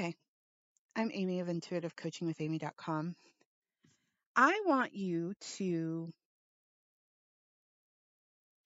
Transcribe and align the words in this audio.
Okay, 0.00 0.14
I'm 0.94 1.10
Amy 1.12 1.40
of 1.40 1.48
intuitivecoachingwithamy.com. 1.48 3.16
I 4.36 4.62
want 4.64 4.94
you 4.94 5.34
to 5.56 6.12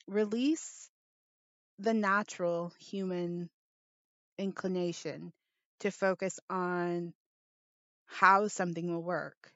release 0.07 0.91
the 1.79 1.95
natural 1.95 2.71
human 2.79 3.49
inclination 4.37 5.33
to 5.81 5.91
focus 5.91 6.39
on 6.51 7.15
how 8.05 8.49
something 8.49 8.93
will 8.93 9.03
work 9.03 9.53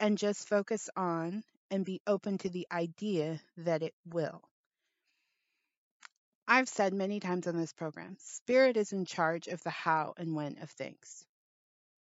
and 0.00 0.16
just 0.16 0.48
focus 0.48 0.88
on 0.96 1.44
and 1.70 1.84
be 1.84 2.00
open 2.06 2.38
to 2.38 2.48
the 2.48 2.66
idea 2.72 3.38
that 3.58 3.82
it 3.82 3.92
will. 4.06 4.40
I've 6.52 6.68
said 6.68 6.92
many 6.92 7.18
times 7.18 7.46
on 7.46 7.56
this 7.56 7.72
program, 7.72 8.18
spirit 8.20 8.76
is 8.76 8.92
in 8.92 9.06
charge 9.06 9.46
of 9.46 9.62
the 9.62 9.70
how 9.70 10.12
and 10.18 10.34
when 10.34 10.58
of 10.60 10.68
things. 10.68 11.24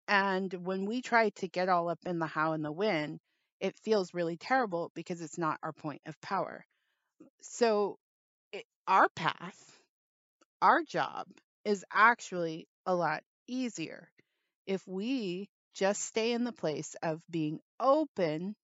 And 0.08 0.54
when 0.54 0.86
we 0.86 1.02
try 1.02 1.30
to 1.38 1.48
get 1.48 1.68
all 1.68 1.90
up 1.90 1.98
in 2.06 2.20
the 2.20 2.28
how 2.28 2.54
and 2.54 2.64
the 2.64 2.72
when, 2.72 3.20
it 3.60 3.76
feels 3.80 4.14
really 4.14 4.38
terrible 4.38 4.92
because 4.94 5.20
it's 5.20 5.40
not 5.40 5.58
our 5.64 5.74
point 5.74 6.04
of 6.06 6.22
power. 6.22 6.64
So, 7.42 7.98
it, 8.52 8.66
our 8.88 9.10
path, 9.16 9.80
our 10.62 10.84
job 10.84 11.26
is 11.64 11.84
actually 11.92 12.68
a 12.86 12.94
lot 12.94 13.24
easier 13.48 14.08
if 14.68 14.88
we 14.88 15.50
just 15.74 16.04
stay 16.04 16.34
in 16.34 16.44
the 16.44 16.54
place 16.54 16.96
of 17.02 17.20
being 17.32 17.62
open 17.80 18.56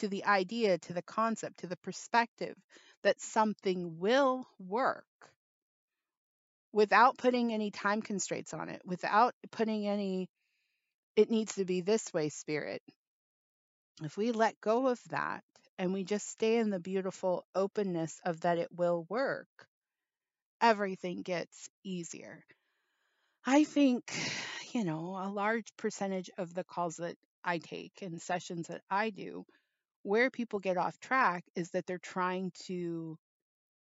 to 0.00 0.08
the 0.08 0.24
idea, 0.24 0.78
to 0.78 0.92
the 0.92 1.02
concept, 1.02 1.60
to 1.60 1.66
the 1.66 1.76
perspective 1.76 2.56
that 3.02 3.20
something 3.20 3.98
will 3.98 4.46
work 4.58 5.04
without 6.72 7.18
putting 7.18 7.52
any 7.52 7.70
time 7.70 8.02
constraints 8.02 8.54
on 8.54 8.68
it, 8.68 8.80
without 8.84 9.34
putting 9.50 9.86
any, 9.86 10.28
it 11.16 11.30
needs 11.30 11.54
to 11.54 11.64
be 11.64 11.80
this 11.80 12.12
way 12.12 12.28
spirit. 12.28 12.82
If 14.02 14.16
we 14.16 14.32
let 14.32 14.60
go 14.60 14.88
of 14.88 15.00
that 15.10 15.42
and 15.78 15.92
we 15.92 16.04
just 16.04 16.28
stay 16.28 16.56
in 16.58 16.70
the 16.70 16.80
beautiful 16.80 17.44
openness 17.54 18.20
of 18.24 18.40
that 18.40 18.58
it 18.58 18.68
will 18.72 19.06
work, 19.08 19.48
everything 20.60 21.22
gets 21.22 21.68
easier. 21.84 22.44
I 23.44 23.64
think, 23.64 24.12
you 24.72 24.84
know, 24.84 25.18
a 25.20 25.28
large 25.28 25.68
percentage 25.76 26.30
of 26.38 26.54
the 26.54 26.64
calls 26.64 26.96
that 26.96 27.16
I 27.44 27.58
take 27.58 28.02
and 28.02 28.20
sessions 28.20 28.68
that 28.68 28.82
I 28.90 29.10
do 29.10 29.44
where 30.02 30.30
people 30.30 30.58
get 30.60 30.76
off 30.76 30.98
track 31.00 31.44
is 31.54 31.70
that 31.70 31.86
they're 31.86 31.98
trying 31.98 32.52
to 32.66 33.18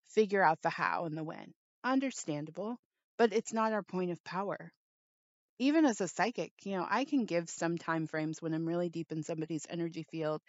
figure 0.09 0.43
out 0.43 0.61
the 0.63 0.71
how 0.71 1.05
and 1.07 1.17
the 1.17 1.25
when. 1.25 1.53
Understandable, 1.85 2.79
but 3.19 3.33
it's 3.33 3.53
not 3.53 3.73
our 3.73 3.83
point 3.83 4.11
of 4.11 4.23
power. 4.25 4.73
Even 5.59 5.85
as 5.87 6.01
a 6.01 6.09
psychic, 6.09 6.53
you 6.65 6.77
know, 6.77 6.87
I 6.89 7.05
can 7.07 7.25
give 7.25 7.49
some 7.49 7.79
time 7.79 8.07
frames 8.07 8.43
when 8.43 8.53
I'm 8.55 8.67
really 8.67 8.91
deep 8.91 9.13
in 9.13 9.23
somebody's 9.23 9.67
energy 9.71 10.03
field 10.11 10.43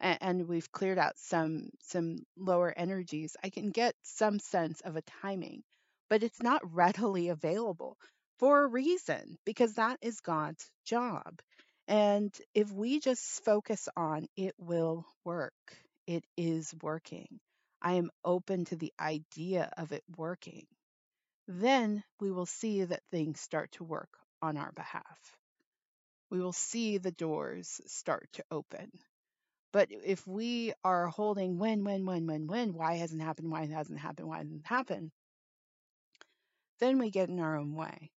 and, 0.00 0.18
and 0.20 0.48
we've 0.48 0.70
cleared 0.72 0.98
out 0.98 1.18
some 1.18 1.70
some 1.82 2.18
lower 2.36 2.72
energies. 2.76 3.36
I 3.42 3.50
can 3.50 3.70
get 3.70 3.94
some 4.02 4.38
sense 4.38 4.80
of 4.82 4.96
a 4.96 5.02
timing, 5.22 5.64
but 6.08 6.22
it's 6.22 6.42
not 6.42 6.62
readily 6.74 7.28
available 7.28 7.98
for 8.38 8.62
a 8.62 8.68
reason 8.68 9.38
because 9.44 9.74
that 9.74 9.98
is 10.02 10.20
God's 10.20 10.70
job. 10.84 11.40
And 11.88 12.36
if 12.54 12.70
we 12.70 13.00
just 13.00 13.42
focus 13.44 13.88
on 13.96 14.28
it 14.36 14.54
will 14.58 15.06
work, 15.24 15.54
it 16.06 16.22
is 16.36 16.74
working. 16.82 17.40
I 17.80 17.94
am 17.94 18.10
open 18.22 18.66
to 18.66 18.76
the 18.76 18.92
idea 19.00 19.72
of 19.78 19.92
it 19.92 20.04
working. 20.16 20.66
Then 21.46 22.04
we 22.20 22.30
will 22.30 22.44
see 22.44 22.84
that 22.84 23.02
things 23.10 23.40
start 23.40 23.72
to 23.72 23.84
work 23.84 24.10
on 24.42 24.58
our 24.58 24.70
behalf. 24.72 25.18
We 26.30 26.40
will 26.40 26.52
see 26.52 26.98
the 26.98 27.10
doors 27.10 27.80
start 27.86 28.28
to 28.34 28.44
open. 28.50 28.90
But 29.72 29.88
if 29.90 30.26
we 30.26 30.74
are 30.84 31.06
holding 31.06 31.58
when, 31.58 31.84
when, 31.84 32.04
when, 32.04 32.26
when, 32.26 32.46
when, 32.46 32.74
why 32.74 32.96
hasn't 32.96 33.22
happened, 33.22 33.50
why 33.50 33.64
hasn't 33.64 33.98
happened, 33.98 34.28
why 34.28 34.38
hasn't 34.38 34.66
happened, 34.66 35.10
then 36.80 36.98
we 36.98 37.10
get 37.10 37.30
in 37.30 37.40
our 37.40 37.56
own 37.56 37.74
way. 37.74 38.10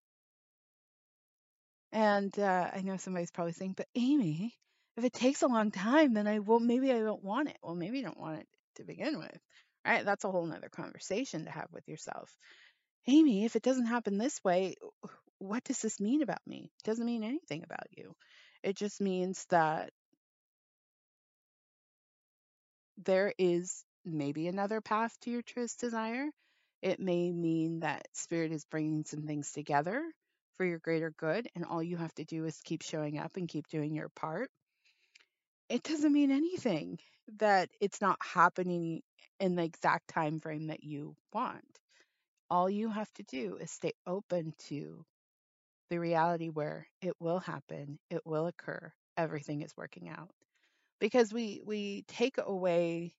And 1.91 2.37
uh, 2.39 2.69
I 2.73 2.81
know 2.81 2.97
somebody's 2.97 3.31
probably 3.31 3.53
saying, 3.53 3.73
but 3.75 3.87
Amy, 3.95 4.55
if 4.97 5.03
it 5.03 5.13
takes 5.13 5.41
a 5.41 5.47
long 5.47 5.71
time, 5.71 6.13
then 6.13 6.27
I 6.27 6.39
will, 6.39 6.59
maybe 6.59 6.91
I 6.91 6.99
don't 6.99 7.23
want 7.23 7.49
it. 7.49 7.57
Well, 7.61 7.75
maybe 7.75 7.97
you 7.97 8.03
don't 8.03 8.19
want 8.19 8.39
it 8.39 8.47
to 8.75 8.83
begin 8.83 9.19
with, 9.19 9.37
right? 9.85 10.05
That's 10.05 10.23
a 10.23 10.31
whole 10.31 10.45
nother 10.45 10.69
conversation 10.69 11.45
to 11.45 11.51
have 11.51 11.67
with 11.71 11.87
yourself. 11.87 12.33
Amy, 13.07 13.45
if 13.45 13.55
it 13.55 13.63
doesn't 13.63 13.87
happen 13.87 14.17
this 14.17 14.43
way, 14.43 14.75
what 15.39 15.63
does 15.63 15.81
this 15.81 15.99
mean 15.99 16.21
about 16.21 16.45
me? 16.45 16.71
It 16.79 16.85
doesn't 16.85 17.05
mean 17.05 17.23
anything 17.23 17.63
about 17.63 17.87
you. 17.91 18.15
It 18.63 18.75
just 18.75 19.01
means 19.01 19.45
that 19.49 19.91
there 23.03 23.33
is 23.37 23.83
maybe 24.05 24.47
another 24.47 24.81
path 24.81 25.17
to 25.21 25.31
your 25.31 25.41
truest 25.41 25.79
desire. 25.79 26.27
It 26.81 26.99
may 26.99 27.31
mean 27.31 27.81
that 27.81 28.07
spirit 28.13 28.51
is 28.51 28.65
bringing 28.65 29.03
some 29.03 29.23
things 29.23 29.51
together 29.51 30.03
for 30.61 30.65
your 30.65 30.77
greater 30.77 31.11
good 31.17 31.49
and 31.55 31.65
all 31.65 31.81
you 31.81 31.97
have 31.97 32.13
to 32.13 32.23
do 32.23 32.45
is 32.45 32.61
keep 32.63 32.83
showing 32.83 33.17
up 33.17 33.35
and 33.35 33.49
keep 33.49 33.67
doing 33.67 33.95
your 33.95 34.09
part 34.09 34.47
it 35.69 35.81
doesn't 35.81 36.13
mean 36.13 36.29
anything 36.29 36.99
that 37.39 37.67
it's 37.79 37.99
not 37.99 38.19
happening 38.21 39.01
in 39.39 39.55
the 39.55 39.63
exact 39.63 40.07
time 40.07 40.39
frame 40.39 40.67
that 40.67 40.83
you 40.83 41.15
want. 41.33 41.65
All 42.51 42.69
you 42.69 42.91
have 42.91 43.11
to 43.13 43.23
do 43.23 43.57
is 43.59 43.71
stay 43.71 43.93
open 44.05 44.53
to 44.67 45.03
the 45.89 45.99
reality 45.99 46.49
where 46.49 46.87
it 47.01 47.13
will 47.19 47.39
happen 47.39 47.97
it 48.11 48.21
will 48.23 48.45
occur 48.45 48.93
everything 49.17 49.63
is 49.63 49.75
working 49.75 50.09
out. 50.09 50.29
Because 50.99 51.33
we 51.33 51.63
we 51.65 52.03
take 52.07 52.37
away 52.37 53.15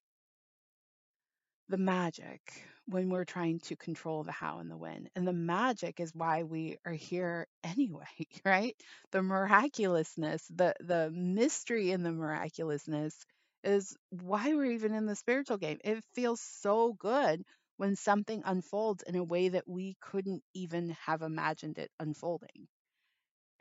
the 1.68 1.76
magic 1.76 2.40
when 2.86 3.10
we're 3.10 3.24
trying 3.24 3.60
to 3.60 3.76
control 3.76 4.22
the 4.24 4.32
how 4.32 4.58
and 4.58 4.70
the 4.70 4.76
when. 4.76 5.08
And 5.16 5.26
the 5.26 5.32
magic 5.32 6.00
is 6.00 6.14
why 6.14 6.42
we 6.42 6.78
are 6.84 6.92
here 6.92 7.46
anyway, 7.64 8.06
right? 8.44 8.76
The 9.12 9.22
miraculousness, 9.22 10.46
the 10.48 10.74
the 10.80 11.10
mystery 11.10 11.90
in 11.92 12.02
the 12.02 12.12
miraculousness 12.12 13.16
is 13.64 13.96
why 14.10 14.54
we're 14.54 14.72
even 14.72 14.94
in 14.94 15.06
the 15.06 15.16
spiritual 15.16 15.58
game. 15.58 15.78
It 15.84 16.04
feels 16.14 16.40
so 16.40 16.92
good 16.94 17.44
when 17.76 17.96
something 17.96 18.42
unfolds 18.44 19.02
in 19.04 19.16
a 19.16 19.24
way 19.24 19.48
that 19.50 19.68
we 19.68 19.96
couldn't 20.00 20.42
even 20.54 20.90
have 21.06 21.22
imagined 21.22 21.78
it 21.78 21.90
unfolding. 22.00 22.68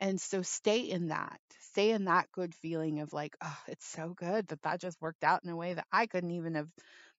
And 0.00 0.20
so 0.20 0.42
stay 0.42 0.80
in 0.80 1.08
that. 1.08 1.40
Stay 1.60 1.90
in 1.92 2.04
that 2.06 2.30
good 2.32 2.54
feeling 2.54 3.00
of 3.00 3.12
like, 3.12 3.36
oh, 3.40 3.62
it's 3.68 3.86
so 3.86 4.12
good 4.14 4.48
that 4.48 4.62
that 4.62 4.80
just 4.80 5.00
worked 5.00 5.24
out 5.24 5.44
in 5.44 5.50
a 5.50 5.56
way 5.56 5.74
that 5.74 5.86
I 5.92 6.06
couldn't 6.06 6.32
even 6.32 6.54
have 6.56 6.68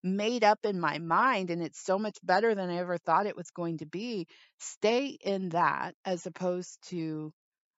made 0.04 0.44
up 0.44 0.66
in 0.66 0.80
my 0.80 1.00
mind 1.00 1.50
and 1.50 1.62
it's 1.62 1.80
so 1.80 1.98
much 1.98 2.18
better 2.24 2.54
than 2.54 2.70
I 2.70 2.78
ever 2.78 2.98
thought 2.98 3.26
it 3.26 3.38
was 3.38 3.50
going 3.52 3.78
to 3.78 3.86
be. 3.86 4.28
Stay 4.60 5.18
in 5.22 5.50
that 5.50 5.96
as 6.06 6.26
opposed 6.26 6.78
to, 6.90 7.32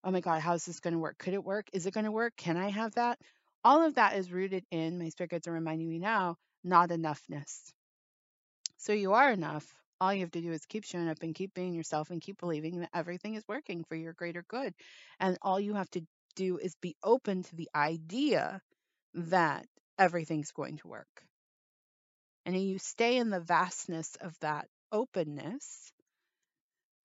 oh 0.03 0.11
my 0.11 0.21
God, 0.21 0.41
how's 0.41 0.65
this 0.65 0.79
going 0.79 0.93
to 0.93 0.99
work? 0.99 1.17
Could 1.19 1.35
it 1.35 1.43
work? 1.43 1.67
Is 1.71 1.85
it 1.85 1.93
going 1.93 2.05
to 2.05 2.11
work? 2.11 2.33
Can 2.35 2.57
I 2.57 2.69
have 2.69 2.95
that? 2.95 3.19
All 3.63 3.85
of 3.85 3.95
that 3.95 4.15
is 4.15 4.31
rooted 4.31 4.65
in, 4.71 4.99
my 4.99 5.09
spirit 5.09 5.31
guides 5.31 5.47
are 5.47 5.51
reminding 5.51 5.87
me 5.87 5.99
now, 5.99 6.37
not 6.63 6.89
enoughness. 6.89 7.71
So 8.77 8.93
you 8.93 9.13
are 9.13 9.31
enough. 9.31 9.65
All 10.01 10.13
you 10.13 10.21
have 10.21 10.31
to 10.31 10.41
do 10.41 10.51
is 10.51 10.65
keep 10.65 10.83
showing 10.83 11.07
up 11.07 11.21
and 11.21 11.33
keep 11.33 11.53
being 11.53 11.73
yourself 11.73 12.09
and 12.09 12.21
keep 12.21 12.39
believing 12.39 12.79
that 12.79 12.89
everything 12.93 13.35
is 13.35 13.47
working 13.47 13.83
for 13.87 13.95
your 13.95 14.13
greater 14.13 14.43
good. 14.47 14.73
And 15.19 15.37
all 15.41 15.59
you 15.59 15.75
have 15.75 15.89
to 15.91 16.01
do 16.35 16.57
is 16.57 16.75
be 16.81 16.95
open 17.03 17.43
to 17.43 17.55
the 17.55 17.69
idea 17.73 18.61
that 19.13 19.65
everything's 19.97 20.51
going 20.51 20.77
to 20.77 20.87
work 20.87 21.25
and 22.45 22.59
you 22.59 22.77
stay 22.79 23.17
in 23.17 23.29
the 23.29 23.39
vastness 23.39 24.15
of 24.21 24.37
that 24.39 24.67
openness 24.91 25.91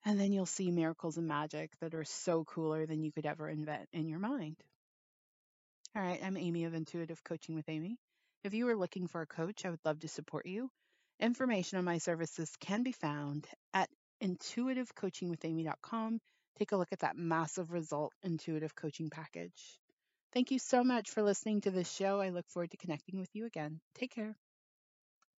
and 0.04 0.18
then 0.18 0.32
you'll 0.32 0.46
see 0.46 0.70
miracles 0.70 1.16
and 1.18 1.26
magic 1.26 1.70
that 1.80 1.94
are 1.94 2.04
so 2.04 2.44
cooler 2.44 2.86
than 2.86 3.02
you 3.02 3.12
could 3.12 3.26
ever 3.26 3.48
invent 3.48 3.88
in 3.92 4.08
your 4.08 4.18
mind. 4.18 4.56
All 5.94 6.02
right, 6.02 6.20
I'm 6.22 6.36
Amy 6.36 6.64
of 6.64 6.74
Intuitive 6.74 7.22
Coaching 7.24 7.54
with 7.54 7.68
Amy. 7.68 7.98
If 8.44 8.54
you 8.54 8.66
are 8.68 8.76
looking 8.76 9.06
for 9.08 9.20
a 9.20 9.26
coach, 9.26 9.66
I 9.66 9.70
would 9.70 9.84
love 9.84 10.00
to 10.00 10.08
support 10.08 10.46
you. 10.46 10.70
Information 11.18 11.78
on 11.78 11.84
my 11.84 11.98
services 11.98 12.50
can 12.60 12.82
be 12.82 12.92
found 12.92 13.46
at 13.74 13.90
intuitivecoachingwithamy.com. 14.22 16.20
Take 16.58 16.72
a 16.72 16.76
look 16.76 16.92
at 16.92 17.00
that 17.00 17.16
massive 17.16 17.70
result 17.72 18.12
intuitive 18.22 18.74
coaching 18.74 19.10
package. 19.10 19.78
Thank 20.32 20.50
you 20.50 20.58
so 20.58 20.82
much 20.84 21.10
for 21.10 21.22
listening 21.22 21.60
to 21.62 21.70
this 21.70 21.92
show. 21.92 22.20
I 22.20 22.30
look 22.30 22.48
forward 22.48 22.70
to 22.70 22.76
connecting 22.76 23.18
with 23.18 23.30
you 23.34 23.44
again. 23.46 23.80
Take 23.94 24.14
care. 24.14 24.36